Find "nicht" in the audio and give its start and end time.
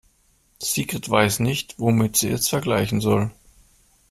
1.41-1.75